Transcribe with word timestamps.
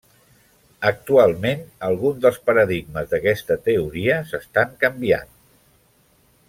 Actualment 0.89 1.61
alguns 1.89 2.17
dels 2.23 2.39
paradigmes 2.47 3.13
d'aquesta 3.13 3.61
teoria 3.69 4.19
s'estan 4.31 4.77
canviant. 4.85 5.35